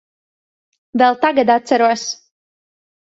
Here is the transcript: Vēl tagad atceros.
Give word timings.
Vēl 1.01 1.17
tagad 1.25 1.51
atceros. 1.57 2.07